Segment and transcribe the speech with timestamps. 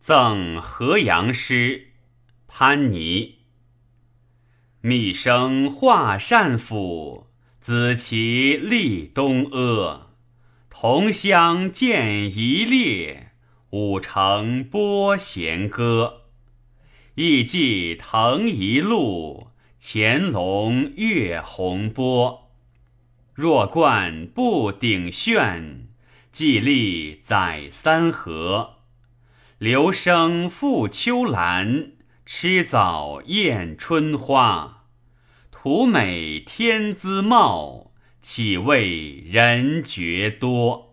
[0.00, 1.88] 赠河阳诗，
[2.48, 3.40] 潘尼。
[4.80, 7.26] 密生华善府，
[7.60, 10.12] 子其立东阿。
[10.70, 13.32] 同乡见一列，
[13.72, 16.22] 五城拨弦歌。
[17.14, 19.48] 意寄腾一路，
[19.78, 22.50] 潜龙跃洪波。
[23.34, 25.88] 若冠不顶炫，
[26.32, 28.79] 既立载三河。
[29.60, 31.92] 留声复秋兰，
[32.24, 34.86] 吃枣宴春花。
[35.50, 40.89] 图美天姿貌，岂为人绝多。